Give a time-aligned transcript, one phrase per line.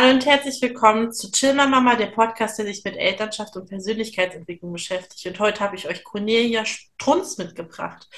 [0.00, 4.72] Hallo und herzlich willkommen zu Chillner Mama, der Podcast, der sich mit Elternschaft und Persönlichkeitsentwicklung
[4.72, 5.26] beschäftigt.
[5.26, 8.08] Und heute habe ich euch Cornelia Strunz mitgebracht.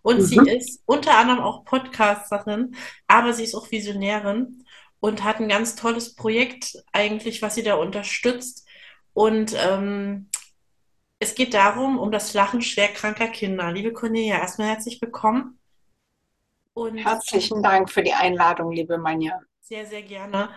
[0.00, 0.24] Und mhm.
[0.24, 2.74] sie ist unter anderem auch Podcasterin,
[3.06, 4.64] aber sie ist auch Visionärin
[4.98, 8.66] und hat ein ganz tolles Projekt eigentlich, was sie da unterstützt.
[9.12, 10.30] Und ähm,
[11.18, 13.70] es geht darum, um das Lachen schwerkranker Kinder.
[13.72, 15.58] Liebe Cornelia, erstmal herzlich willkommen.
[16.72, 19.38] Und Herzlichen Dank für die Einladung, liebe Manja.
[19.60, 20.48] Sehr, sehr gerne.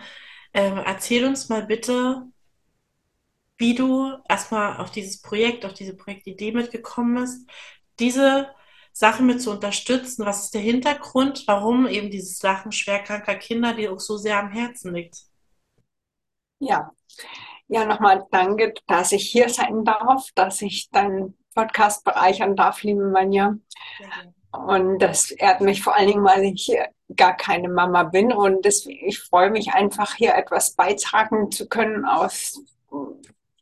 [0.53, 2.27] Ähm, erzähl uns mal bitte,
[3.57, 7.49] wie du erstmal auf dieses Projekt, auf diese Projektidee mitgekommen bist,
[7.99, 8.49] diese
[8.93, 10.25] Sachen mit zu unterstützen.
[10.25, 14.51] Was ist der Hintergrund, warum eben dieses Lachen schwerkranker Kinder dir auch so sehr am
[14.51, 15.17] Herzen liegt?
[16.59, 16.91] Ja,
[17.67, 23.05] ja, nochmal danke, dass ich hier sein darf, dass ich deinen Podcast bereichern darf, liebe
[23.05, 23.55] Manja.
[24.51, 26.71] Und das ehrt mich vor allen Dingen, weil ich
[27.15, 28.31] gar keine Mama bin.
[28.31, 32.61] Und deswegen, ich freue mich einfach, hier etwas beitragen zu können, aus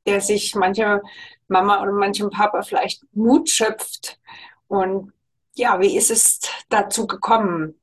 [0.06, 1.02] der sich manche
[1.48, 4.20] Mama oder manchem Papa vielleicht Mut schöpft.
[4.68, 5.14] Und
[5.56, 7.76] ja, wie ist es dazu gekommen?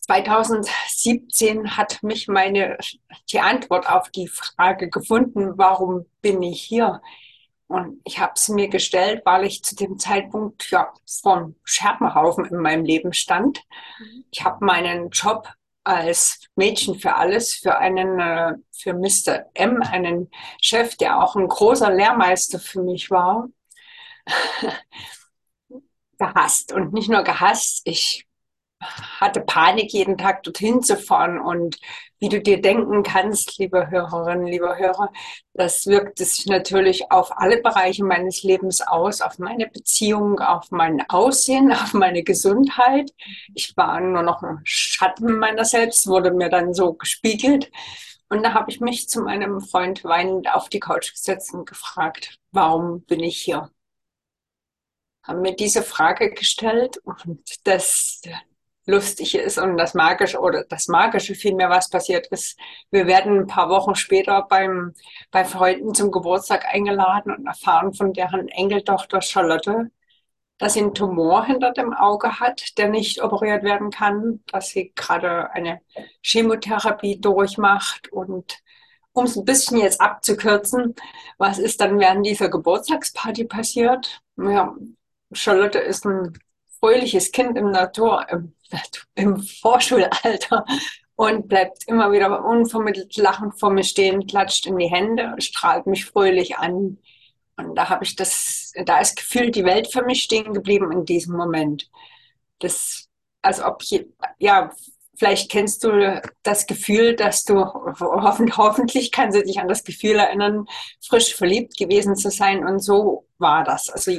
[0.00, 2.78] 2017 hat mich meine,
[3.30, 7.02] die Antwort auf die Frage gefunden, warum bin ich hier?
[7.68, 12.56] Und ich habe es mir gestellt, weil ich zu dem Zeitpunkt ja vom Scherbenhaufen in
[12.56, 13.62] meinem Leben stand.
[13.98, 14.24] Mhm.
[14.30, 15.48] Ich habe meinen Job
[15.84, 19.46] als Mädchen für alles für einen äh, für Mr.
[19.54, 23.48] M, einen Chef, der auch ein großer Lehrmeister für mich war,
[26.18, 27.82] gehasst und nicht nur gehasst.
[27.84, 28.27] Ich
[28.80, 31.40] hatte Panik, jeden Tag dorthin zu fahren.
[31.40, 31.78] Und
[32.20, 35.10] wie du dir denken kannst, liebe Hörerinnen, lieber Hörer,
[35.54, 41.08] das wirkt sich natürlich auf alle Bereiche meines Lebens aus, auf meine Beziehung, auf mein
[41.08, 43.12] Aussehen, auf meine Gesundheit.
[43.54, 47.70] Ich war nur noch ein Schatten meiner selbst, wurde mir dann so gespiegelt.
[48.28, 52.38] Und da habe ich mich zu meinem Freund weinend auf die Couch gesetzt und gefragt,
[52.52, 53.70] warum bin ich hier?
[55.22, 58.22] Haben mir diese Frage gestellt und das
[58.88, 62.58] lustig ist und das Magische oder das Magische vielmehr, was passiert ist.
[62.90, 64.94] Wir werden ein paar Wochen später beim,
[65.30, 69.90] bei Freunden zum Geburtstag eingeladen und erfahren von deren Enkeltochter Charlotte,
[70.56, 74.92] dass sie einen Tumor hinter dem Auge hat, der nicht operiert werden kann, dass sie
[74.96, 75.82] gerade eine
[76.22, 78.58] Chemotherapie durchmacht und
[79.12, 80.94] um es ein bisschen jetzt abzukürzen,
[81.36, 84.22] was ist dann während dieser Geburtstagsparty passiert?
[84.36, 84.74] Ja,
[85.32, 86.32] Charlotte ist ein
[86.80, 88.54] fröhliches Kind im Natur, im,
[89.14, 90.64] im Vorschulalter
[91.16, 96.06] und bleibt immer wieder unvermittelt lachend vor mir stehen, klatscht in die Hände, strahlt mich
[96.06, 96.98] fröhlich an.
[97.56, 101.04] Und da habe ich das, da ist gefühlt die Welt für mich stehen geblieben in
[101.04, 101.90] diesem Moment.
[102.60, 103.08] Das,
[103.42, 104.06] als ob ich,
[104.38, 104.70] ja,
[105.18, 110.16] Vielleicht kennst du das Gefühl, dass du, hoffentlich, hoffentlich kannst du dich an das Gefühl
[110.16, 110.66] erinnern,
[111.04, 112.64] frisch verliebt gewesen zu sein.
[112.64, 113.90] Und so war das.
[113.90, 114.12] Also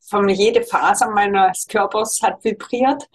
[0.00, 3.08] von jede Faser meines Körpers hat vibriert.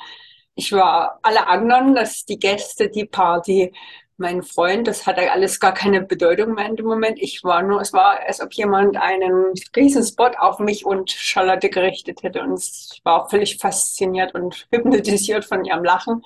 [0.55, 3.71] Ich war alle anderen, dass die Gäste, die Party,
[4.17, 7.19] mein Freund, das hatte alles gar keine Bedeutung mehr in dem Moment.
[7.21, 12.23] Ich war nur, es war, als ob jemand einen Riesenspot auf mich und Charlotte gerichtet
[12.23, 12.41] hätte.
[12.41, 16.23] Und ich war völlig fasziniert und hypnotisiert von ihrem Lachen.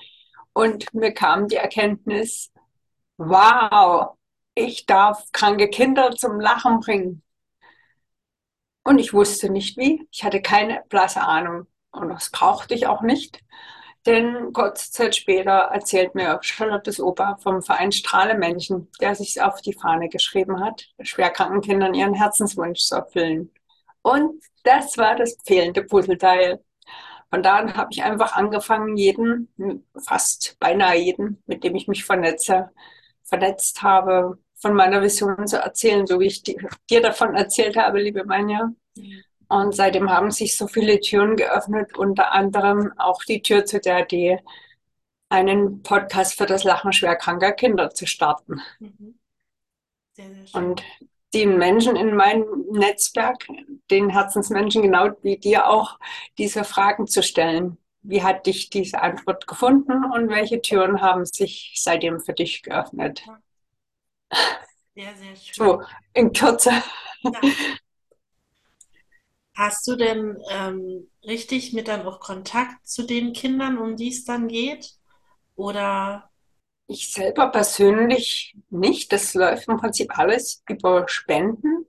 [0.54, 2.52] Und mir kam die Erkenntnis,
[3.16, 4.16] wow,
[4.54, 7.22] ich darf kranke Kinder zum Lachen bringen.
[8.84, 10.06] Und ich wusste nicht wie.
[10.10, 11.66] Ich hatte keine blasse Ahnung.
[11.92, 13.40] Und das brauchte ich auch nicht.
[14.06, 19.60] Denn kurze Zeit später erzählt mir Charlottes Opa vom Verein Strahle Menschen, der sich auf
[19.62, 23.52] die Fahne geschrieben hat, schwerkranken Kindern ihren Herzenswunsch zu erfüllen.
[24.02, 26.64] Und das war das fehlende Puzzleteil.
[27.32, 29.48] Von da an habe ich einfach angefangen, jeden,
[30.04, 32.70] fast beinahe jeden, mit dem ich mich vernetze,
[33.24, 38.24] vernetzt habe, von meiner Vision zu erzählen, so wie ich dir davon erzählt habe, liebe
[38.26, 38.70] Manja.
[39.48, 44.00] Und seitdem haben sich so viele Türen geöffnet, unter anderem auch die Tür zu der
[44.00, 44.40] Idee,
[45.30, 48.60] einen Podcast für das Lachen schwerkranker Kinder zu starten.
[48.78, 49.18] Mhm.
[50.12, 50.82] Sehr, sehr und
[51.34, 53.46] den Menschen in meinem Netzwerk,
[53.90, 55.98] den Herzensmenschen, genau wie dir auch,
[56.38, 57.78] diese Fragen zu stellen.
[58.02, 63.22] Wie hat dich diese Antwort gefunden und welche Türen haben sich seitdem für dich geöffnet?
[64.94, 65.54] Sehr, sehr schön.
[65.54, 65.82] So,
[66.12, 66.70] in Kürze.
[67.22, 67.40] Ja.
[69.54, 74.24] Hast du denn ähm, richtig mit dann auch Kontakt zu den Kindern, um die es
[74.24, 74.94] dann geht?
[75.56, 76.30] Oder
[76.92, 79.12] ich selber persönlich nicht.
[79.12, 81.86] Das läuft im Prinzip alles über Spenden.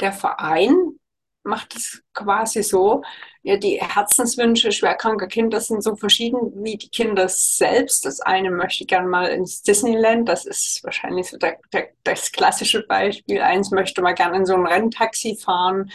[0.00, 0.98] Der Verein
[1.46, 3.02] macht es quasi so,
[3.42, 8.04] ja, die Herzenswünsche schwerkranker Kinder sind so verschieden wie die Kinder selbst.
[8.04, 12.84] Das eine möchte gerne mal ins Disneyland, das ist wahrscheinlich so der, der, das klassische
[12.86, 13.40] Beispiel.
[13.40, 15.90] Eins möchte mal gerne in so ein Renntaxi fahren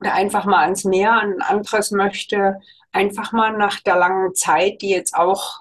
[0.00, 1.12] oder einfach mal ans Meer.
[1.12, 2.58] Ein anderes möchte
[2.90, 5.60] einfach mal nach der langen Zeit, die jetzt auch,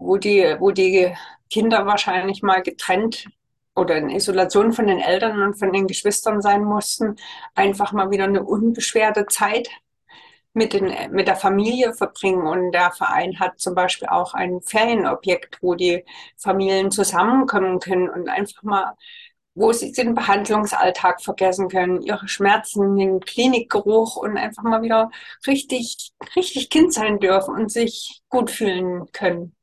[0.00, 1.14] wo die, wo die
[1.50, 3.26] Kinder wahrscheinlich mal getrennt
[3.76, 7.16] oder in Isolation von den Eltern und von den Geschwistern sein mussten,
[7.54, 9.68] einfach mal wieder eine unbeschwerte Zeit
[10.52, 12.46] mit, den, mit der Familie verbringen.
[12.46, 16.04] Und der Verein hat zum Beispiel auch ein Ferienobjekt, wo die
[16.36, 18.96] Familien zusammenkommen können und einfach mal,
[19.54, 25.10] wo sie den Behandlungsalltag vergessen können, ihre Schmerzen, den Klinikgeruch und einfach mal wieder
[25.46, 29.54] richtig, richtig Kind sein dürfen und sich gut fühlen können.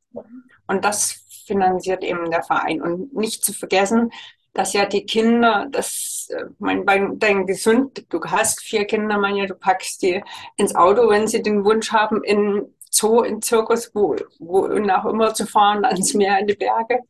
[0.67, 2.81] Und das finanziert eben der Verein.
[2.81, 4.11] Und nicht zu vergessen,
[4.53, 6.85] dass ja die Kinder, das, äh, mein,
[7.19, 10.23] dein gesund, du hast vier Kinder, ja, du packst die
[10.57, 15.33] ins Auto, wenn sie den Wunsch haben, in Zoo, in Zirkus, wo, wo auch immer
[15.33, 17.01] zu fahren, ans Meer, in die Berge.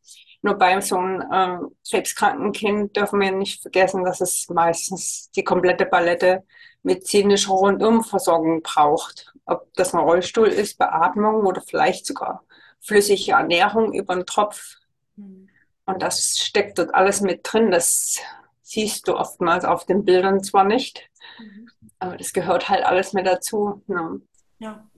[0.41, 1.57] Nur bei so einem äh,
[1.89, 6.43] krebskranken Kind dürfen wir nicht vergessen, dass es meistens die komplette Palette
[6.83, 9.33] medizinischer Rundumversorgung braucht.
[9.45, 12.43] Ob das ein Rollstuhl ist, Beatmung oder vielleicht sogar
[12.87, 14.77] flüssige Ernährung über den Tropf.
[15.15, 15.49] Mhm.
[15.85, 17.71] Und das steckt dort alles mit drin.
[17.71, 18.19] Das
[18.61, 21.69] siehst du oftmals auf den Bildern zwar nicht, mhm.
[21.99, 23.83] aber das gehört halt alles mit dazu.
[23.87, 24.21] Ne?
[24.59, 24.89] Ja.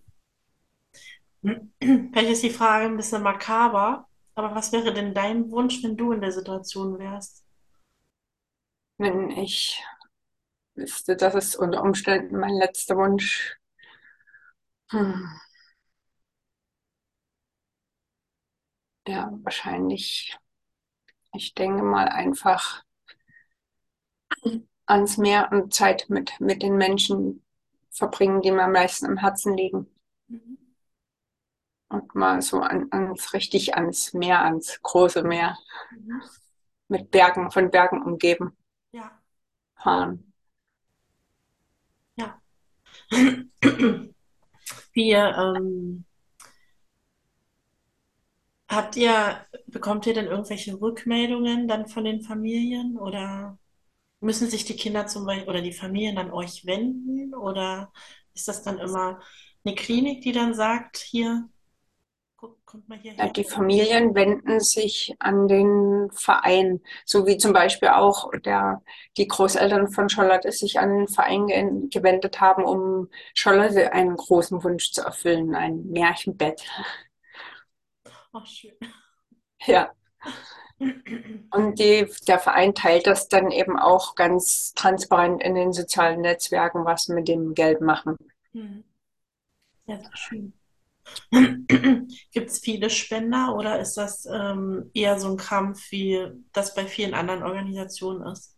[1.79, 6.11] Vielleicht ist die Frage ein bisschen makaber, aber was wäre denn dein Wunsch, wenn du
[6.11, 7.45] in der Situation wärst?
[8.97, 9.83] Wenn ich
[10.75, 13.57] wüsste, das ist unter Umständen mein letzter Wunsch.
[14.89, 15.29] Hm.
[19.09, 20.37] Ja, wahrscheinlich,
[21.33, 22.83] ich denke mal einfach
[24.85, 27.43] ans Meer und Zeit mit, mit den Menschen
[27.89, 29.87] verbringen, die mir am meisten am Herzen liegen.
[30.27, 30.57] Mhm.
[31.89, 35.57] Und mal so an, ans, richtig ans Meer, ans große Meer.
[35.91, 36.21] Mhm.
[36.87, 38.55] Mit Bergen, von Bergen umgeben.
[38.91, 39.11] Ja.
[39.75, 40.33] Fahren.
[42.15, 42.39] Ja.
[44.93, 46.05] Wir ähm,
[48.69, 53.57] Habt ihr, bekommt ihr denn irgendwelche Rückmeldungen dann von den Familien oder
[54.19, 57.91] müssen sich die Kinder zum Beispiel oder die Familien an euch wenden oder
[58.33, 59.19] ist das dann immer
[59.65, 61.49] eine Klinik, die dann sagt, hier,
[62.65, 67.89] kommt mal hier ja, Die Familien wenden sich an den Verein, so wie zum Beispiel
[67.89, 68.81] auch der,
[69.17, 74.91] die Großeltern von Charlotte sich an den Verein gewendet haben, um Charlotte einen großen Wunsch
[74.91, 76.63] zu erfüllen, ein Märchenbett.
[78.41, 78.73] Ach, schön.
[79.65, 79.91] Ja.
[80.79, 86.85] Und die, der Verein teilt das dann eben auch ganz transparent in den sozialen Netzwerken,
[86.85, 88.15] was wir mit dem Geld machen.
[88.53, 88.85] Hm.
[89.87, 90.53] Ja, sehr schön.
[92.31, 96.85] Gibt es viele Spender oder ist das ähm, eher so ein Kampf, wie das bei
[96.85, 98.55] vielen anderen Organisationen ist?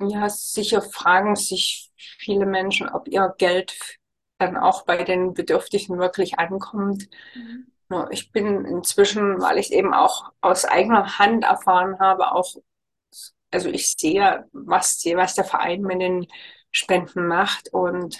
[0.00, 4.00] Ja, sicher fragen sich viele Menschen, ob ihr Geld
[4.38, 7.08] dann auch bei den Bedürftigen wirklich ankommt.
[7.34, 7.71] Mhm.
[8.10, 12.56] Ich bin inzwischen, weil ich eben auch aus eigener Hand erfahren habe, auch,
[13.50, 16.26] also ich sehe, was, was der Verein mit den
[16.70, 18.18] Spenden macht und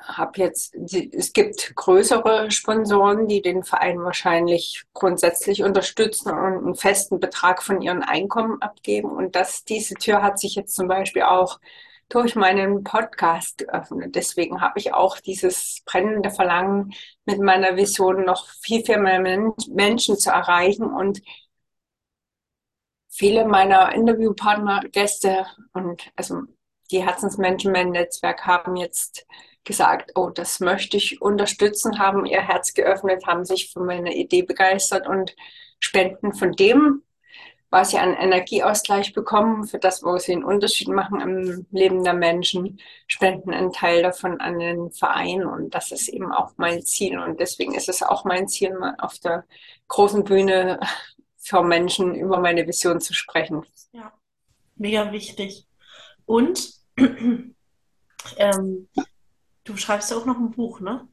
[0.00, 7.20] habe jetzt, es gibt größere Sponsoren, die den Verein wahrscheinlich grundsätzlich unterstützen und einen festen
[7.20, 9.10] Betrag von ihren Einkommen abgeben.
[9.10, 11.58] Und das, diese Tür hat sich jetzt zum Beispiel auch
[12.08, 14.14] durch meinen Podcast geöffnet.
[14.14, 16.92] Deswegen habe ich auch dieses brennende Verlangen,
[17.24, 21.22] mit meiner Vision noch viel, viel mehr Menschen zu erreichen und
[23.08, 26.42] viele meiner Interviewpartner, Gäste und also
[26.90, 29.26] die Herzensmenschen mein Netzwerk haben jetzt
[29.64, 34.42] gesagt, oh, das möchte ich unterstützen, haben ihr Herz geöffnet, haben sich für meine Idee
[34.42, 35.34] begeistert und
[35.80, 37.02] spenden von dem,
[37.74, 42.14] was sie an Energieausgleich bekommen, für das, wo sie einen Unterschied machen im Leben der
[42.14, 42.78] Menschen,
[43.08, 45.44] spenden einen Teil davon an den Verein.
[45.44, 47.18] Und das ist eben auch mein Ziel.
[47.18, 49.44] Und deswegen ist es auch mein Ziel, mal auf der
[49.88, 50.78] großen Bühne
[51.36, 53.66] für Menschen über meine Vision zu sprechen.
[53.90, 54.12] Ja,
[54.76, 55.66] mega wichtig.
[56.26, 58.88] Und ähm,
[59.64, 61.08] du schreibst ja auch noch ein Buch, ne?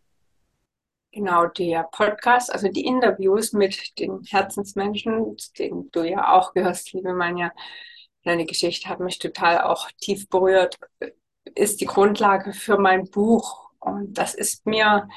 [1.14, 7.14] Genau, der Podcast, also die Interviews mit den Herzensmenschen, den du ja auch gehörst, liebe
[7.14, 7.52] Manja,
[8.24, 10.80] deine Geschichte hat mich total auch tief berührt,
[11.56, 13.72] ist die Grundlage für mein Buch.
[13.80, 15.10] Und das ist mir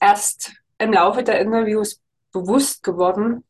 [0.00, 2.00] erst im Laufe der Interviews
[2.32, 3.44] bewusst geworden.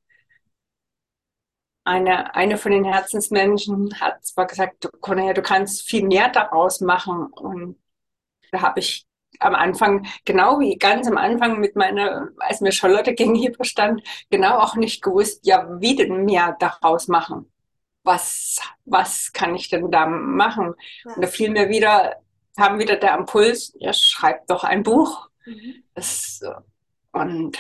[1.84, 7.26] eine, eine von den Herzensmenschen hat zwar gesagt, Cornelia, du kannst viel mehr daraus machen.
[7.32, 7.78] Und
[8.52, 9.06] da habe ich
[9.40, 14.58] am Anfang, genau wie ganz am Anfang mit meiner, als mir Charlotte gegenüber stand, genau
[14.58, 17.50] auch nicht gewusst, ja, wie denn mehr daraus machen?
[18.02, 20.74] Was, was kann ich denn da machen?
[21.04, 21.14] Ja.
[21.14, 22.16] Und da fiel mir wieder,
[22.56, 25.28] kam wieder der Impuls, ja, schreib doch ein Buch.
[25.44, 25.82] Mhm.
[25.94, 26.40] Das,
[27.12, 27.58] und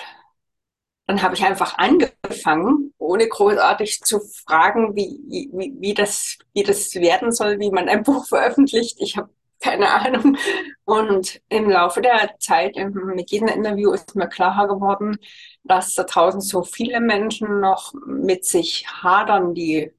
[1.06, 6.94] dann habe ich einfach angefangen, ohne großartig zu fragen, wie, wie, wie, das, wie das
[6.94, 8.98] werden soll, wie man ein Buch veröffentlicht.
[9.00, 9.28] Ich habe
[9.60, 10.36] keine Ahnung.
[10.84, 15.18] Und im Laufe der Zeit, mit jedem Interview ist mir klarer geworden,
[15.64, 19.92] dass da draußen so viele Menschen noch mit sich hadern, die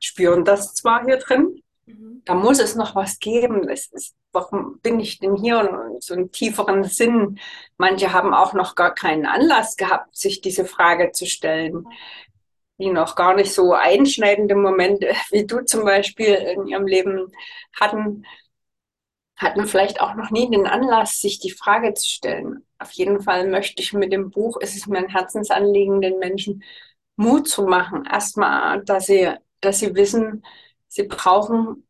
[0.00, 2.22] spüren das zwar hier drin, mhm.
[2.24, 3.68] da muss es noch was geben.
[3.68, 7.38] Ist warum bin ich denn hier und so einen tieferen Sinn.
[7.76, 11.86] Manche haben auch noch gar keinen Anlass gehabt, sich diese Frage zu stellen.
[12.78, 17.32] Die noch gar nicht so einschneidende Momente, wie du zum Beispiel in ihrem Leben
[17.78, 18.24] hatten,
[19.42, 22.64] hatten vielleicht auch noch nie den Anlass, sich die Frage zu stellen.
[22.78, 26.62] Auf jeden Fall möchte ich mit dem Buch, es ist mir ein Herzensanliegen, den Menschen
[27.16, 28.04] Mut zu machen.
[28.10, 30.44] Erstmal, dass sie, dass sie wissen,
[30.88, 31.86] sie brauchen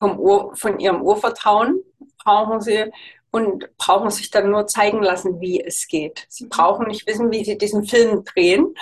[0.00, 1.82] vom Ur, von ihrem Urvertrauen
[2.24, 2.90] brauchen sie
[3.30, 6.26] und brauchen sich dann nur zeigen lassen, wie es geht.
[6.28, 6.48] Sie mhm.
[6.48, 8.74] brauchen nicht wissen, wie sie diesen Film drehen,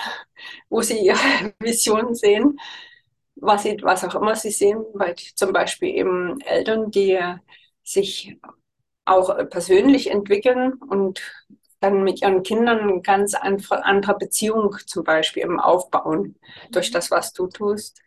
[0.69, 1.17] wo sie ihre
[1.59, 2.59] Vision sehen,
[3.35, 7.19] was, sie, was auch immer sie sehen, weil zum Beispiel eben Eltern, die
[7.91, 8.37] sich
[9.05, 11.21] auch persönlich entwickeln und
[11.79, 16.37] dann mit ihren Kindern eine ganz andere Beziehung zum Beispiel eben aufbauen
[16.71, 16.93] durch mhm.
[16.93, 18.01] das, was du tust.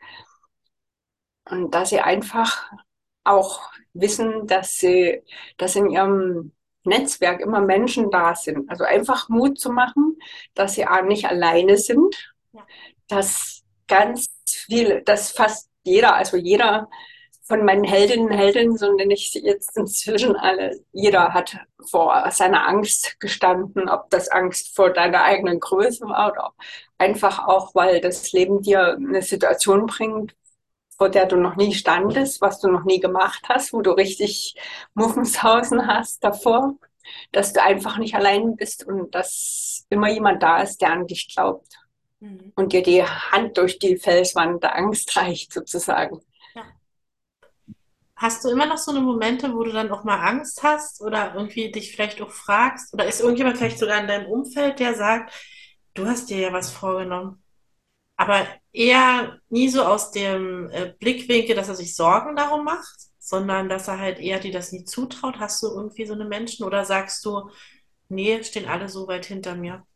[1.45, 2.71] Und dass sie einfach
[3.25, 5.23] auch wissen, dass sie,
[5.57, 6.53] dass in ihrem
[6.85, 8.69] Netzwerk immer Menschen da sind.
[8.71, 10.19] Also einfach Mut zu machen,
[10.55, 12.67] dass sie nicht alleine sind, ja.
[13.09, 16.89] dass ganz viel, dass fast jeder, also jeder
[17.52, 21.59] von meinen Heldinnen und Heldinnen, so nenne ich sie jetzt inzwischen alle, jeder hat
[21.90, 26.54] vor seiner Angst gestanden, ob das Angst vor deiner eigenen Größe war oder
[26.97, 30.35] einfach auch, weil das Leben dir eine Situation bringt,
[30.97, 34.54] vor der du noch nie standest, was du noch nie gemacht hast, wo du richtig
[34.94, 36.76] Muffenshausen hast davor,
[37.32, 41.28] dass du einfach nicht allein bist und dass immer jemand da ist, der an dich
[41.35, 41.68] glaubt
[42.21, 42.54] mhm.
[42.54, 46.23] und dir die Hand durch die Felswand der Angst reicht, sozusagen.
[48.23, 51.35] Hast du immer noch so eine Momente, wo du dann auch mal Angst hast oder
[51.35, 52.95] irgendwie dich vielleicht auch fragst?
[52.95, 55.35] Oder ist irgendjemand vielleicht sogar in deinem Umfeld, der sagt,
[55.95, 57.38] du hast dir ja was vorgenommen?
[58.17, 63.69] aber eher nie so aus dem äh, Blickwinkel, dass er sich Sorgen darum macht, sondern
[63.69, 65.38] dass er halt eher dir das nie zutraut.
[65.41, 67.50] Hast du irgendwie so eine Menschen oder sagst du,
[68.09, 69.87] nee, stehen alle so weit hinter mir?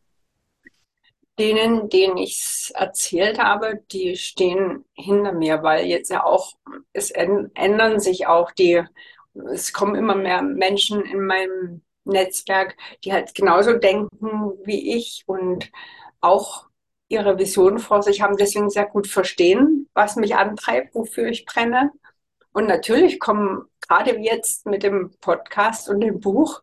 [1.39, 6.53] Denen, denen ich es erzählt habe, die stehen hinter mir, weil jetzt ja auch,
[6.93, 8.83] es ändern sich auch die,
[9.53, 15.69] es kommen immer mehr Menschen in meinem Netzwerk, die halt genauso denken wie ich und
[16.21, 16.65] auch
[17.07, 21.91] ihre Vision vor sich haben, deswegen sehr gut verstehen, was mich antreibt, wofür ich brenne.
[22.51, 26.61] Und natürlich kommen gerade jetzt mit dem Podcast und dem Buch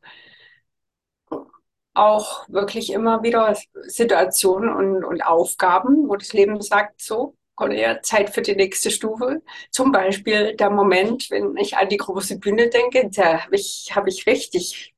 [1.95, 8.31] auch wirklich immer wieder Situationen und, und Aufgaben, wo das Leben sagt, so, Cornelia, Zeit
[8.31, 9.43] für die nächste Stufe.
[9.71, 14.09] Zum Beispiel der Moment, wenn ich an die große Bühne denke, da habe ich, hab
[14.09, 14.93] ich richtig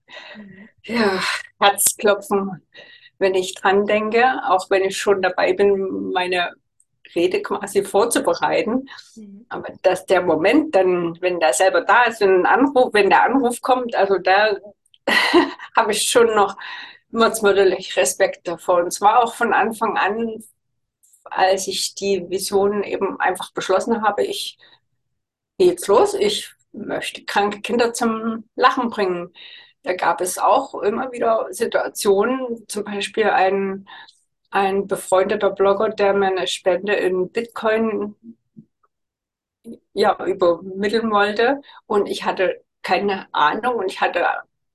[0.84, 1.20] ja,
[1.60, 2.62] Herzklopfen
[3.18, 6.52] wenn ich dran denke, auch wenn ich schon dabei bin, meine
[7.14, 8.88] Rede quasi vorzubereiten.
[9.14, 9.46] Mhm.
[9.48, 13.62] Aber dass der Moment dann, wenn der selber da ist, wenn Anruf, wenn der Anruf
[13.62, 14.56] kommt, also da
[15.76, 16.56] habe ich schon noch
[17.10, 18.82] mordsmörderlich Respekt davor.
[18.84, 20.42] Und zwar auch von Anfang an,
[21.24, 24.58] als ich die Vision eben einfach beschlossen habe, ich
[25.58, 29.32] gehe jetzt los, ich möchte kranke Kinder zum Lachen bringen.
[29.82, 33.88] Da gab es auch immer wieder Situationen, zum Beispiel ein,
[34.50, 38.16] ein befreundeter Blogger, der mir eine Spende in Bitcoin
[39.92, 41.60] ja, übermitteln wollte.
[41.86, 44.24] Und ich hatte keine Ahnung und ich hatte,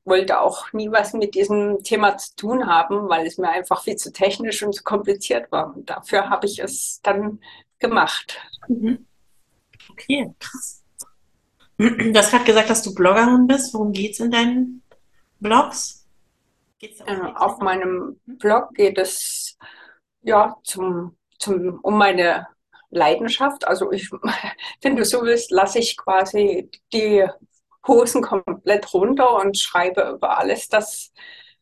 [0.04, 3.96] wollte auch nie was mit diesem Thema zu tun haben, weil es mir einfach viel
[3.96, 5.76] zu technisch und zu kompliziert war.
[5.76, 7.40] Und dafür habe ich es dann
[7.80, 8.40] gemacht.
[8.68, 9.06] Mhm.
[9.90, 10.84] Okay, krass.
[11.78, 13.74] Du hast gerade gesagt, dass du Bloggerin bist.
[13.74, 14.84] Worum geht es in deinen
[15.40, 16.08] Blogs?
[16.80, 18.38] Äh, auf meinem hm?
[18.38, 19.58] Blog geht es
[20.22, 22.48] ja zum, zum, um meine
[22.90, 23.68] Leidenschaft.
[23.68, 24.10] Also ich,
[24.82, 27.28] wenn du so willst, lasse ich quasi die
[27.88, 31.12] Hosen komplett runter und schreibe über alles das,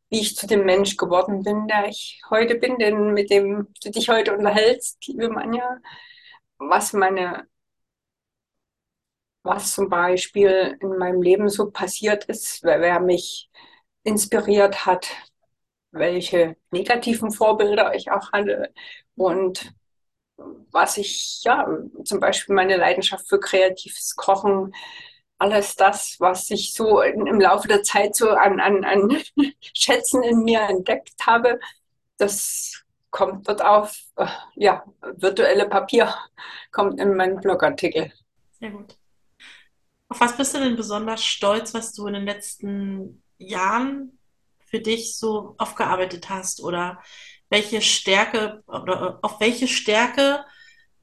[0.09, 3.91] wie ich zu dem Mensch geworden bin, der ich heute bin, denn mit dem du
[3.91, 5.79] dich heute unterhältst, liebe Manja,
[6.57, 7.47] was meine,
[9.43, 13.49] was zum Beispiel in meinem Leben so passiert ist, wer, wer mich
[14.03, 15.07] inspiriert hat,
[15.91, 18.73] welche negativen Vorbilder ich auch hatte
[19.15, 19.73] und
[20.71, 21.67] was ich, ja,
[22.05, 24.73] zum Beispiel meine Leidenschaft für kreatives Kochen,
[25.39, 29.17] alles das, was ich so im Laufe der Zeit so an, an, an
[29.73, 31.59] Schätzen in mir entdeckt habe,
[32.17, 36.13] das kommt dort auf, äh, ja, virtuelle Papier,
[36.71, 38.11] kommt in meinen Blogartikel.
[38.59, 38.95] Sehr gut.
[40.09, 44.19] Auf was bist du denn besonders stolz, was du in den letzten Jahren
[44.65, 46.61] für dich so aufgearbeitet hast?
[46.61, 47.01] Oder
[47.49, 50.43] welche Stärke oder auf welche Stärke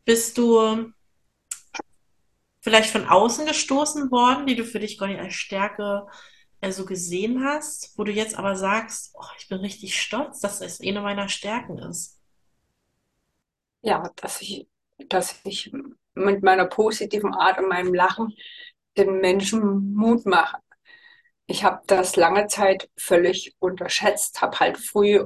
[0.04, 0.92] bist du
[2.66, 6.08] vielleicht von außen gestoßen worden, die du für dich gar nicht als Stärke
[6.60, 10.60] äh, so gesehen hast, wo du jetzt aber sagst, oh, ich bin richtig stolz, dass
[10.60, 12.20] es eine meiner Stärken ist?
[13.82, 14.66] Ja, dass ich,
[15.08, 15.70] dass ich
[16.14, 18.34] mit meiner positiven Art und meinem Lachen
[18.96, 20.56] den Menschen Mut mache.
[21.46, 25.24] Ich habe das lange Zeit völlig unterschätzt, habe halt früh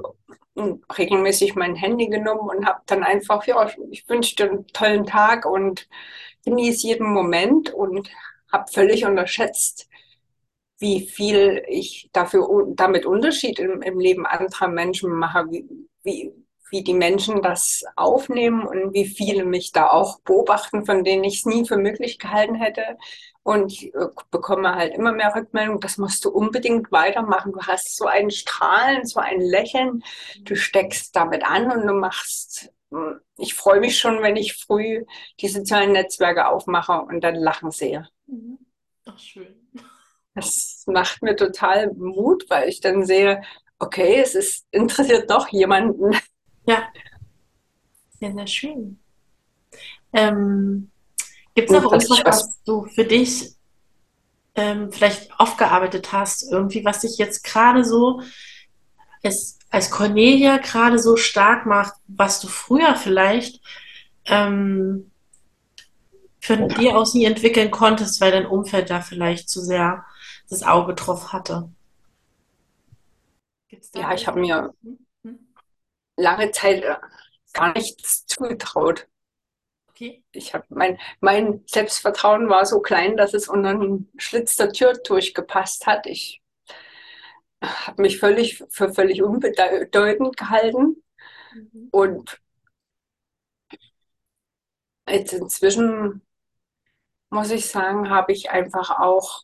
[0.97, 5.45] regelmäßig mein Handy genommen und habe dann einfach, ja, ich wünsche dir einen tollen Tag
[5.45, 5.87] und
[6.45, 8.09] genieße jeden Moment und
[8.51, 9.87] habe völlig unterschätzt,
[10.79, 15.67] wie viel ich dafür damit Unterschied im, im Leben anderer Menschen mache, wie,
[16.03, 16.33] wie,
[16.71, 21.39] wie die Menschen das aufnehmen und wie viele mich da auch beobachten, von denen ich
[21.39, 22.97] es nie für möglich gehalten hätte.
[23.43, 27.53] Und ich äh, bekomme halt immer mehr Rückmeldung, das musst du unbedingt weitermachen.
[27.53, 30.03] Du hast so ein Strahlen, so ein Lächeln,
[30.41, 35.05] du steckst damit an und du machst, hm, ich freue mich schon, wenn ich früh
[35.39, 38.07] die sozialen Netzwerke aufmache und dann Lachen sehe.
[38.27, 38.59] Mhm.
[39.05, 39.55] Ach, schön.
[40.35, 43.41] Das macht mir total Mut, weil ich dann sehe,
[43.79, 46.15] okay, es ist interessiert doch jemanden.
[46.67, 46.87] Ja,
[48.19, 48.99] sehr, sehr schön.
[50.13, 50.90] Ähm,
[51.55, 53.55] Gibt es noch irgendwas, was du für dich
[54.55, 58.21] ähm, vielleicht aufgearbeitet hast, irgendwie, was dich jetzt gerade so
[59.23, 63.61] als, als Cornelia gerade so stark macht, was du früher vielleicht
[64.25, 65.11] ähm,
[66.41, 70.05] von dir aus nie entwickeln konntest, weil dein Umfeld da vielleicht zu sehr
[70.49, 71.69] das Auge drauf hatte?
[73.95, 74.99] ja, ich habe mir hm?
[75.23, 75.39] Hm?
[76.17, 76.83] lange Zeit
[77.53, 79.07] gar nichts zugetraut.
[80.01, 80.23] Okay.
[80.31, 84.93] Ich habe mein, mein Selbstvertrauen war so klein, dass es unter einen Schlitz der Tür
[84.93, 86.07] durchgepasst hat.
[86.07, 86.41] Ich
[87.61, 91.03] habe mich völlig für völlig unbedeutend gehalten.
[91.53, 91.89] Mhm.
[91.91, 92.41] Und
[95.07, 96.23] jetzt inzwischen
[97.29, 99.43] muss ich sagen, habe ich einfach auch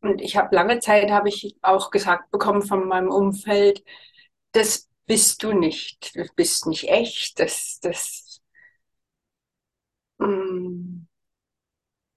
[0.00, 3.84] und ich habe lange Zeit habe ich auch gesagt bekommen von meinem Umfeld,
[4.52, 8.40] das bist du nicht, du bist nicht echt, das, das
[10.18, 11.06] Mm.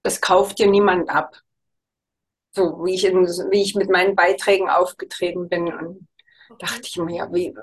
[0.02, 1.40] das kauft dir niemand ab.
[2.52, 5.72] So wie ich, in, wie ich mit meinen Beiträgen aufgetreten bin.
[5.72, 6.08] Und
[6.58, 7.54] dachte ich mir, ja, wie,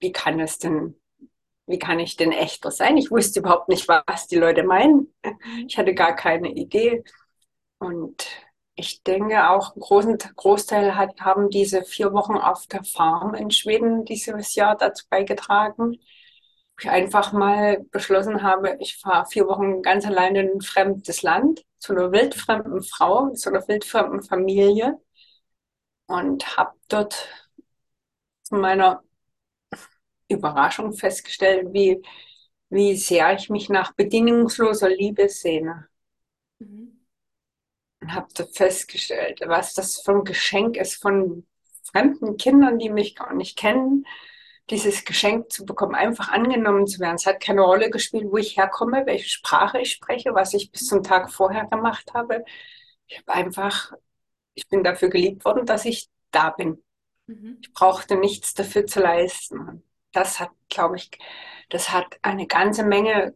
[0.00, 1.00] wie kann es denn,
[1.66, 2.96] wie kann ich denn echter sein?
[2.96, 5.14] Ich wusste überhaupt nicht, was die Leute meinen.
[5.66, 7.04] Ich hatte gar keine Idee.
[7.78, 8.26] Und
[8.78, 13.50] ich denke auch, einen großen Großteil hat, haben diese vier Wochen auf der Farm in
[13.50, 15.98] Schweden dieses Jahr dazu beigetragen
[16.80, 21.64] ich einfach mal beschlossen habe, ich fahre vier Wochen ganz alleine in ein fremdes Land
[21.78, 24.98] zu einer wildfremden Frau, zu einer wildfremden Familie
[26.06, 27.28] und habe dort
[28.42, 29.02] zu meiner
[30.28, 32.02] Überraschung festgestellt, wie,
[32.70, 35.88] wie sehr ich mich nach bedingungsloser Liebe sehne.
[36.58, 36.97] Mhm.
[38.08, 41.46] Und habe festgestellt, was das für ein Geschenk ist von
[41.82, 44.06] fremden Kindern, die mich gar nicht kennen,
[44.70, 47.16] dieses Geschenk zu bekommen, einfach angenommen zu werden.
[47.16, 50.86] Es hat keine Rolle gespielt, wo ich herkomme, welche Sprache ich spreche, was ich bis
[50.86, 52.46] zum Tag vorher gemacht habe.
[53.06, 53.92] Ich habe einfach,
[54.54, 56.82] ich bin dafür geliebt worden, dass ich da bin.
[57.26, 57.58] Mhm.
[57.60, 59.82] Ich brauchte nichts dafür zu leisten.
[60.12, 61.10] Das hat, glaube ich,
[61.68, 63.34] das hat eine ganze Menge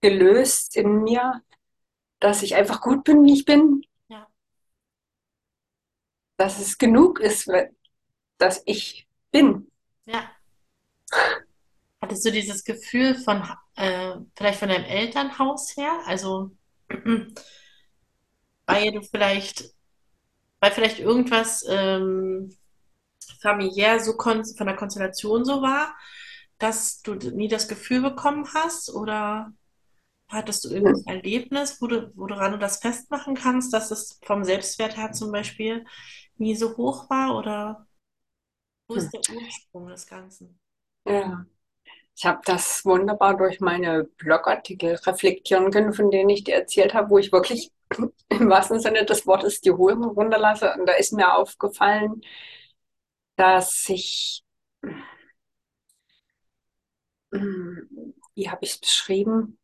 [0.00, 1.40] gelöst in mir,
[2.18, 3.84] dass ich einfach gut bin, wie ich bin.
[6.36, 7.50] Dass es genug ist,
[8.38, 9.70] dass ich bin.
[10.06, 10.30] Ja.
[12.00, 13.42] Hattest du dieses Gefühl von,
[13.76, 16.00] äh, vielleicht von deinem Elternhaus her?
[16.06, 16.50] Also,
[18.66, 19.72] weil du vielleicht,
[20.58, 22.56] weil vielleicht irgendwas ähm,
[23.40, 25.94] familiär so von der Konstellation so war,
[26.58, 28.90] dass du nie das Gefühl bekommen hast?
[28.90, 29.52] Oder
[30.32, 34.96] Hattest du irgendein Erlebnis, wo du, woran du das festmachen kannst, dass es vom Selbstwert
[34.96, 35.84] her zum Beispiel
[36.38, 37.36] nie so hoch war?
[37.36, 37.86] Oder
[38.88, 39.12] wo ist Hm.
[39.12, 40.60] der Ursprung des Ganzen?
[41.06, 41.44] Ja.
[42.16, 47.10] Ich habe das wunderbar durch meine Blogartikel reflektieren können, von denen ich dir erzählt habe,
[47.10, 47.72] wo ich wirklich
[48.30, 50.74] im wahrsten Sinne des Wortes die Hosen runterlasse.
[50.78, 52.22] Und da ist mir aufgefallen,
[53.36, 54.42] dass ich,
[57.32, 59.58] hm, wie habe ich es beschrieben,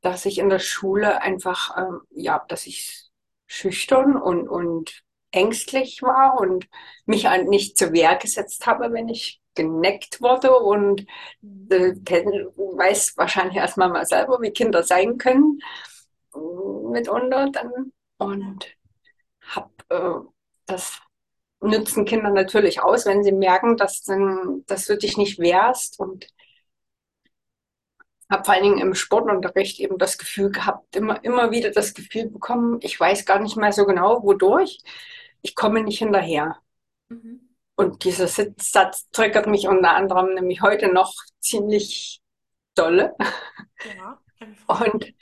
[0.00, 3.10] dass ich in der Schule einfach, ähm, ja, dass ich
[3.46, 6.68] schüchtern und, und ängstlich war und
[7.06, 11.02] mich halt nicht zur Wehr gesetzt habe, wenn ich geneckt wurde und
[11.70, 15.60] äh, weiß wahrscheinlich erstmal mal selber, wie Kinder sein können,
[16.34, 17.92] mitunter dann.
[18.18, 18.66] Und
[19.54, 20.20] hab, äh,
[20.66, 21.00] das
[21.60, 26.26] nützen Kinder natürlich aus, wenn sie merken, dass, dann, dass du dich nicht wehrst und
[28.30, 32.30] habe vor allen Dingen im Sportunterricht eben das Gefühl gehabt, immer, immer wieder das Gefühl
[32.30, 34.78] bekommen, ich weiß gar nicht mehr so genau, wodurch,
[35.42, 36.56] ich komme nicht hinterher.
[37.08, 37.40] Mhm.
[37.76, 42.20] Und dieser Satz triggert mich unter anderem nämlich heute noch ziemlich
[42.74, 43.16] dolle
[43.96, 44.20] Ja,
[44.66, 45.14] und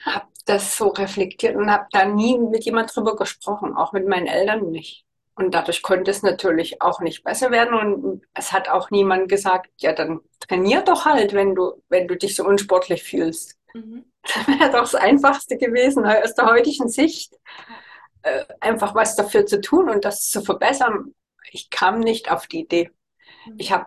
[0.00, 4.26] habe das so reflektiert und habe da nie mit jemand drüber gesprochen, auch mit meinen
[4.26, 5.03] Eltern nicht.
[5.36, 7.74] Und dadurch konnte es natürlich auch nicht besser werden.
[7.74, 12.16] Und es hat auch niemand gesagt, ja, dann trainier doch halt, wenn du, wenn du
[12.16, 13.58] dich so unsportlich fühlst.
[13.74, 14.04] Mhm.
[14.26, 17.34] Das wäre doch das Einfachste gewesen, aus der heutigen Sicht,
[18.22, 21.12] äh, einfach was dafür zu tun und das zu verbessern.
[21.50, 22.90] Ich kam nicht auf die Idee.
[23.44, 23.56] Mhm.
[23.58, 23.86] Ich habe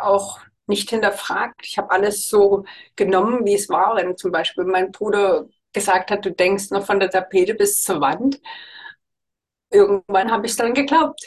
[0.00, 1.62] auch nicht hinterfragt.
[1.64, 2.64] Ich habe alles so
[2.96, 3.96] genommen, wie es war.
[3.96, 8.00] Wenn zum Beispiel mein Bruder gesagt hat, du denkst noch von der Tapete bis zur
[8.00, 8.40] Wand.
[9.70, 11.22] Irgendwann habe ich es dann geglaubt.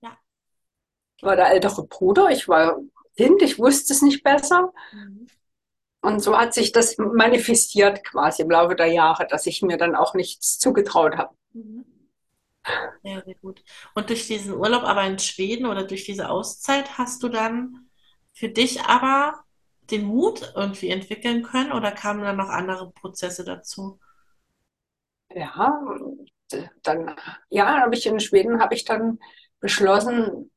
[0.00, 0.16] Ja.
[1.16, 2.78] Ich war der ältere Bruder, ich war
[3.16, 4.72] Kind, ich wusste es nicht besser.
[4.92, 5.26] Mhm.
[6.00, 9.96] Und so hat sich das manifestiert quasi im Laufe der Jahre, dass ich mir dann
[9.96, 11.34] auch nichts zugetraut habe.
[11.52, 11.84] Mhm.
[13.02, 13.64] Sehr, sehr gut.
[13.94, 17.88] Und durch diesen Urlaub aber in Schweden oder durch diese Auszeit hast du dann
[18.32, 19.42] für dich aber
[19.90, 23.98] den Mut irgendwie entwickeln können oder kamen dann noch andere Prozesse dazu?
[25.34, 25.72] Ja,
[26.82, 27.16] dann,
[27.50, 29.18] ja, habe ich in Schweden habe ich dann
[29.60, 30.50] beschlossen,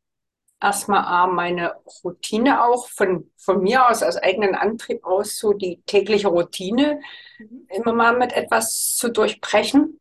[0.62, 1.74] erstmal meine
[2.04, 7.02] Routine auch von, von mir aus, aus eigenen Antrieb aus, so die tägliche Routine
[7.40, 7.66] Mhm.
[7.70, 10.00] immer mal mit etwas zu durchbrechen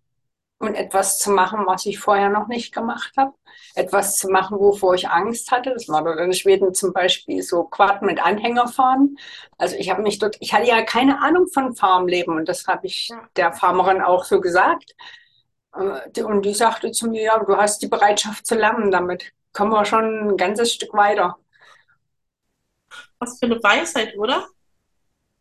[0.59, 3.35] und etwas zu machen, was ich vorher noch nicht gemacht habe.
[3.75, 5.73] Etwas zu machen, wovor ich Angst hatte.
[5.73, 9.17] Das war dort in Schweden zum Beispiel so Quad mit Anhänger fahren.
[9.59, 12.87] Also ich habe mich dort, ich hatte ja keine Ahnung von Farmleben und das habe
[12.87, 14.95] ich der Farmerin auch so gesagt.
[15.75, 19.73] Äh, Und die sagte zu mir, ja, du hast die Bereitschaft zu lernen, damit kommen
[19.73, 21.39] wir schon ein ganzes Stück weiter.
[23.19, 24.47] Was für eine Weisheit, oder?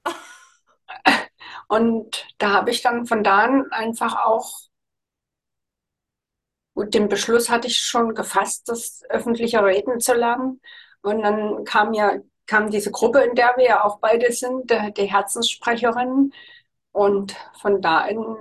[1.67, 4.51] Und da habe ich dann von da an einfach auch,
[6.73, 10.61] gut, den Beschluss hatte ich schon gefasst, das öffentliche Reden zu lernen.
[11.01, 15.05] Und dann kam ja, kam diese Gruppe, in der wir ja auch beide sind, die
[15.11, 16.33] Herzenssprecherinnen.
[16.91, 18.35] Und von da an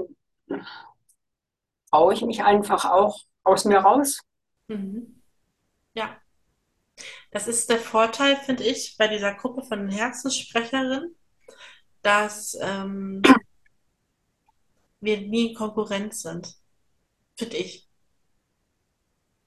[1.90, 4.20] traue ich mich einfach auch aus mir raus.
[4.68, 5.22] Mhm.
[5.94, 6.16] Ja,
[7.31, 11.14] das ist der Vorteil, finde ich, bei dieser Gruppe von Herzenssprecherinnen,
[12.03, 13.22] dass ähm,
[15.01, 16.55] wir nie in Konkurrenz sind,
[17.37, 17.88] finde ich.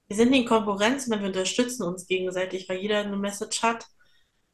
[0.08, 3.86] Wir sind nie in Konkurrenz, sondern wir unterstützen uns gegenseitig, weil jeder eine Message hat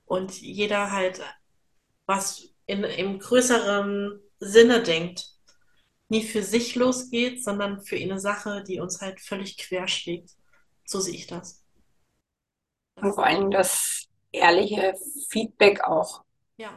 [0.06, 1.20] und jeder halt
[2.06, 5.37] was in, im größeren Sinne denkt.
[6.08, 10.30] Nie für sich losgeht, sondern für eine Sache, die uns halt völlig quer schlägt.
[10.86, 11.62] So sehe ich das.
[12.96, 14.94] Und vor allem das ehrliche
[15.30, 16.22] Feedback auch.
[16.56, 16.70] Ja,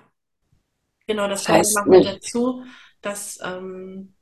[1.08, 2.64] genau, das Das kommt heißt noch dazu,
[3.02, 4.16] dass, ähm,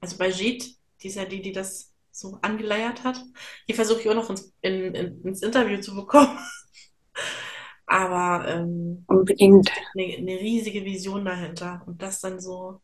[0.00, 0.64] also bei Jade,
[1.02, 3.20] die ist ja die, die das so angeleiert hat,
[3.68, 6.38] die versuche ich auch noch ins, in, in, ins Interview zu bekommen.
[7.86, 9.70] Aber ähm, unbedingt.
[9.94, 12.80] eine, eine riesige Vision dahinter und das dann so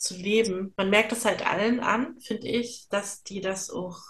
[0.00, 0.74] zu leben.
[0.76, 4.00] Man merkt es halt allen an, finde ich, dass die das auch,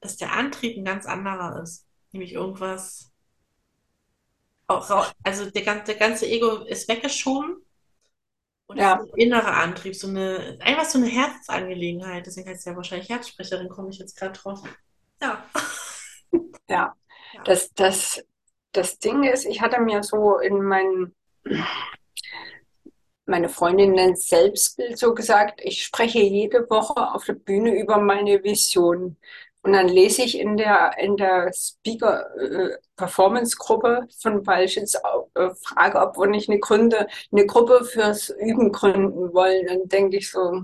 [0.00, 1.86] dass der Antrieb ein ganz anderer ist.
[2.12, 3.12] Nämlich irgendwas,
[4.66, 7.56] auch, also der, gan- der ganze Ego ist weggeschoben
[8.66, 12.26] und Ja, ein innerer Antrieb, so eine, einfach so eine Herzensangelegenheit.
[12.26, 14.62] Deswegen heißt es ja wahrscheinlich Herzsprecherin, komme ich jetzt gerade drauf.
[15.22, 15.44] Ja.
[16.68, 16.94] ja.
[17.32, 17.42] Ja.
[17.44, 18.22] Das, das,
[18.72, 21.14] das Ding ist, ich hatte mir so in mein,
[23.28, 27.98] meine Freundin nennt es Selbstbild so gesagt, ich spreche jede Woche auf der Bühne über
[27.98, 29.16] meine Vision.
[29.62, 35.00] Und dann lese ich in der, in der Speaker-Performance-Gruppe, von weil ich jetzt
[35.34, 39.66] äh, frage, ob wir nicht eine, Gründe, eine Gruppe fürs Üben gründen wollen.
[39.66, 40.62] Dann denke ich so,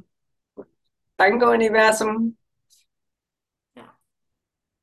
[1.17, 2.37] danke Universum.
[3.77, 3.97] Ja.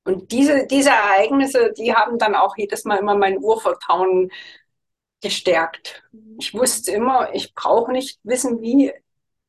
[0.04, 4.32] Und diese, diese Ereignisse, die haben dann auch jedes Mal immer mein Urvertrauen
[5.22, 6.04] gestärkt.
[6.40, 8.92] Ich wusste immer, ich brauche nicht wissen, wie,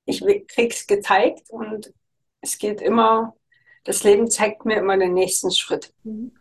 [0.05, 1.93] ich krieg's gezeigt und
[2.41, 3.35] es geht immer
[3.85, 5.93] das Leben zeigt mir immer den nächsten Schritt.
[6.05, 6.33] Mhm.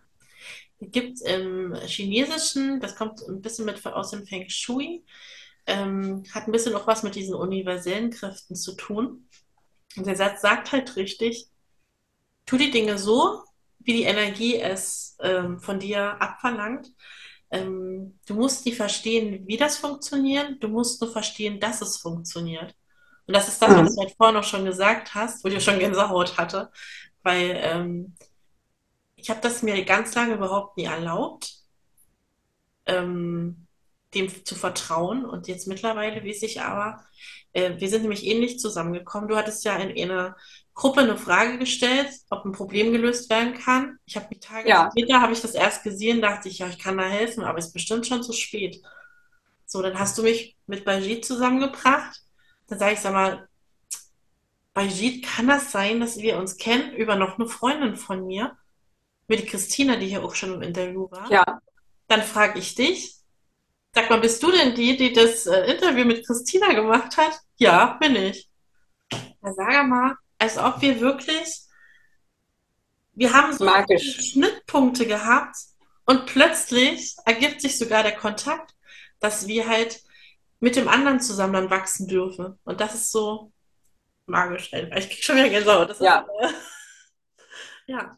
[0.80, 5.04] Gibt im Chinesischen, das kommt ein bisschen mit aus dem Feng Shui,
[5.68, 9.28] ähm, hat ein bisschen auch was mit diesen universellen Kräften zu tun.
[9.96, 11.48] Und der Satz sagt halt richtig,
[12.48, 13.44] tu die Dinge so,
[13.80, 16.92] wie die Energie es ähm, von dir abverlangt.
[17.52, 22.76] Ähm, du musst nicht verstehen, wie das funktioniert, du musst nur verstehen, dass es funktioniert.
[23.28, 23.96] Und das ist das, was mhm.
[23.96, 26.70] du halt vorhin noch schon gesagt hast, wo ich schon Gänsehaut hatte
[27.24, 28.16] weil ähm,
[29.16, 31.54] ich habe das mir ganz lange überhaupt nie erlaubt,
[32.86, 33.68] ähm,
[34.14, 35.26] dem zu vertrauen.
[35.26, 37.04] Und jetzt mittlerweile weiß ich aber,
[37.54, 39.30] äh, wir sind nämlich ähnlich zusammengekommen.
[39.30, 40.36] Du hattest ja in einer
[40.74, 44.00] Gruppe eine Frage gestellt, ob ein Problem gelöst werden kann.
[44.06, 44.90] Ich habe die Tage ja.
[44.92, 47.68] später habe ich das erst gesehen, dachte ich, ja, ich kann da helfen, aber es
[47.68, 48.82] ist bestimmt schon zu spät.
[49.66, 52.22] So, dann hast du mich mit Bajit zusammengebracht.
[52.68, 53.48] Dann sage ich, sag mal,
[54.76, 58.58] Gide kann das sein, dass wir uns kennen über noch eine Freundin von mir,
[59.28, 61.30] über die Christina, die hier auch schon im Interview war.
[61.32, 61.62] Ja.
[62.08, 63.21] Dann frage ich dich,
[63.94, 67.40] sag mal, bist du denn die, die das äh, Interview mit Christina gemacht hat?
[67.58, 68.50] Ja, bin ich.
[69.42, 71.62] Na, sag mal, als ob wir wirklich,
[73.14, 73.70] wir haben so.
[73.98, 75.56] Schnittpunkte gehabt
[76.06, 78.74] und plötzlich ergibt sich sogar der Kontakt,
[79.20, 80.02] dass wir halt
[80.60, 82.60] mit dem anderen zusammen dann wachsen dürfen.
[82.64, 83.52] Und das ist so,
[84.26, 84.72] magisch.
[84.74, 85.90] Ich kriege schon wieder Gänsehaut.
[85.90, 86.26] Das ja.
[86.42, 86.54] Ist, äh,
[87.94, 88.18] ja.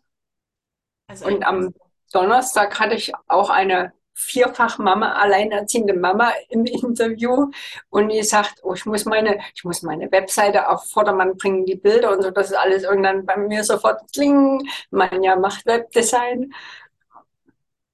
[1.08, 1.74] Also und am
[2.12, 7.50] Donnerstag hatte ich auch eine Vierfach-Mama, alleinerziehende Mama im Interview
[7.90, 11.76] und die sagt, oh, ich muss meine, ich muss meine Webseite auf Vordermann bringen, die
[11.76, 14.68] Bilder und so, das ist alles irgendwann bei mir sofort kling.
[14.92, 16.54] Man ja macht Webdesign.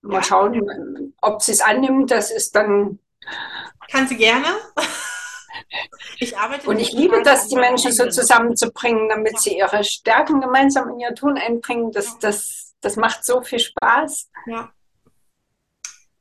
[0.01, 2.09] Mal schauen, ob sie es annimmt.
[2.11, 2.99] Das ist dann.
[3.91, 4.47] Kann sie gerne.
[6.19, 9.39] Ich arbeite und ich liebe das, die Menschen so zusammenzubringen, damit ja.
[9.39, 11.91] sie ihre Stärken gemeinsam in ihr Tun einbringen.
[11.91, 14.29] Das, das, das macht so viel Spaß.
[14.47, 14.71] Ja.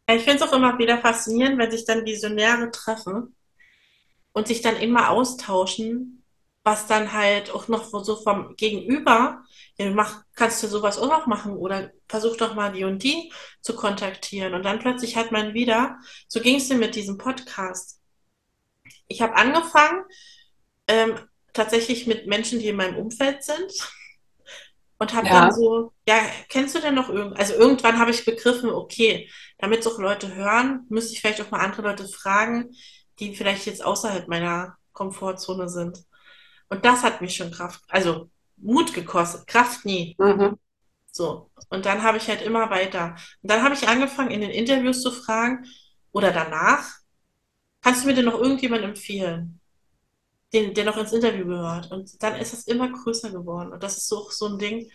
[0.09, 3.37] Ich finde es auch immer wieder faszinierend, wenn sich dann Visionäre treffen
[4.33, 6.25] und sich dann immer austauschen,
[6.65, 9.45] was dann halt auch noch so vom Gegenüber,
[9.79, 13.33] ja, mach, kannst du sowas auch noch machen oder versuch doch mal die und die
[13.61, 14.55] zu kontaktieren.
[14.55, 17.99] Und dann plötzlich hat man wieder, so ging es mir mit diesem Podcast
[19.09, 20.05] ich habe angefangen
[20.87, 21.19] ähm,
[21.53, 23.73] tatsächlich mit Menschen, die in meinem Umfeld sind.
[24.99, 25.41] Und habe ja.
[25.41, 26.17] dann so, ja,
[26.49, 27.39] kennst du denn noch irgend?
[27.39, 31.61] Also irgendwann habe ich begriffen, okay, damit auch Leute hören, müsste ich vielleicht auch mal
[31.61, 32.75] andere Leute fragen,
[33.21, 36.05] die vielleicht jetzt außerhalb meiner Komfortzone sind.
[36.69, 40.17] Und das hat mich schon Kraft, also Mut gekostet, Kraft nie.
[40.19, 40.59] Mhm.
[41.13, 41.51] So.
[41.71, 43.15] Und dann habe ich halt immer weiter.
[43.43, 45.65] Und dann habe ich angefangen, in den Interviews zu fragen
[46.13, 46.99] oder danach,
[47.83, 49.61] Kannst du mir denn noch irgendjemand empfehlen,
[50.53, 51.91] den, der noch ins Interview gehört?
[51.91, 53.73] Und dann ist es immer größer geworden.
[53.73, 54.91] Und das ist so, so ein Ding,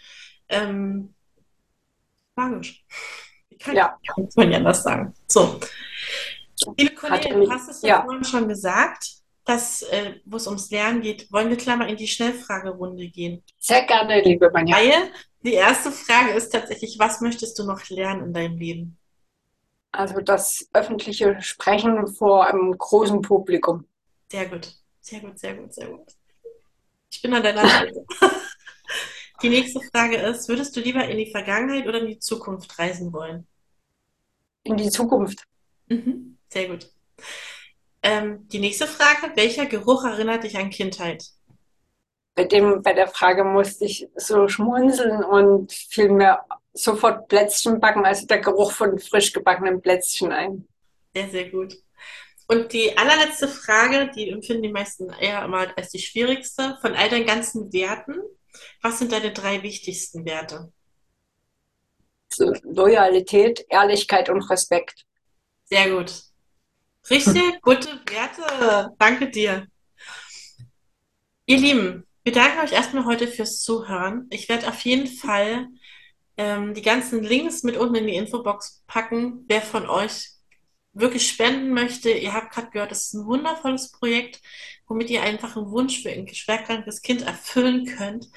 [0.49, 1.13] ähm,
[2.35, 2.85] magisch.
[3.49, 3.97] Ich kann ja.
[4.17, 5.13] nicht anders sagen.
[5.27, 5.59] So.
[6.77, 10.69] Liebe Cornelia, du hast es ja, ja vorhin schon gesagt, dass, äh, wo es ums
[10.71, 13.43] Lernen geht, wollen wir klar mal in die Schnellfragerunde gehen.
[13.59, 14.77] Sehr gerne, liebe Manja.
[14.77, 15.11] Weil
[15.41, 18.97] die erste Frage ist tatsächlich, was möchtest du noch lernen in deinem Leben?
[19.91, 23.85] Also das öffentliche Sprechen vor einem großen Publikum.
[24.31, 26.07] Sehr gut, sehr gut, sehr gut, sehr gut.
[27.11, 28.05] Ich bin an deiner Seite.
[29.43, 33.13] die nächste Frage ist, würdest du lieber in die Vergangenheit oder in die Zukunft reisen
[33.13, 33.45] wollen?
[34.63, 35.43] In die Zukunft.
[35.87, 36.89] Mhm, sehr gut.
[38.01, 41.25] Ähm, die nächste Frage, welcher Geruch erinnert dich an Kindheit?
[42.35, 46.39] Bei, dem, bei der Frage musste ich so schmunzeln und fiel mir
[46.73, 50.67] sofort Plätzchen backen, also der Geruch von frisch gebackenen Plätzchen ein.
[51.13, 51.82] Sehr, sehr gut.
[52.53, 57.09] Und die allerletzte Frage, die empfinden die meisten eher immer als die schwierigste, von all
[57.09, 58.15] deinen ganzen Werten,
[58.83, 60.71] was sind deine drei wichtigsten Werte?
[62.37, 65.03] Loyalität, Ehrlichkeit und Respekt.
[65.63, 66.13] Sehr gut.
[67.09, 68.91] Richtig gute Werte.
[68.99, 69.65] Danke dir.
[71.47, 74.27] Ihr Lieben, wir danken euch erstmal heute fürs Zuhören.
[74.29, 75.69] Ich werde auf jeden Fall
[76.37, 79.43] ähm, die ganzen Links mit unten in die Infobox packen.
[79.47, 80.32] Wer von euch
[80.93, 84.41] wirklich spenden möchte, ihr habt gerade gehört, das ist ein wundervolles Projekt,
[84.87, 88.29] womit ihr einfach einen Wunsch für ein schwerkrankes Kind erfüllen könnt,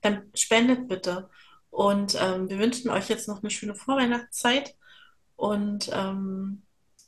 [0.00, 1.28] dann spendet bitte.
[1.70, 4.74] Und ähm, wir wünschen euch jetzt noch eine schöne Vorweihnachtszeit.
[5.36, 6.62] Und ähm,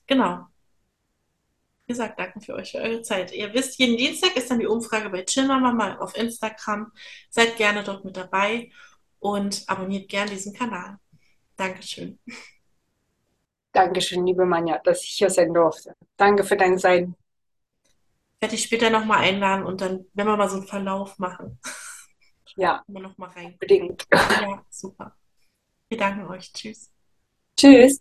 [0.07, 0.47] genau.
[1.87, 3.33] Wie gesagt, danke für euch für eure Zeit.
[3.33, 6.93] Ihr wisst, jeden Dienstag ist dann die Umfrage bei Chillmama mal auf Instagram.
[7.31, 8.71] Seid gerne dort mit dabei
[9.21, 10.99] und abonniert gerne diesen Kanal.
[11.57, 12.19] Dankeschön.
[13.73, 15.95] Dankeschön, liebe Manja, dass ich hier sein durfte.
[16.17, 17.15] Danke für dein Sein.
[18.41, 21.59] Werde ich später nochmal einladen und dann, wenn wir mal so einen Verlauf machen.
[22.57, 23.53] Ja, noch mal rein.
[23.53, 24.05] Unbedingt.
[24.13, 25.15] Ja, super.
[25.89, 26.53] Wir danken euch.
[26.53, 26.91] Tschüss.
[27.57, 28.01] Tschüss.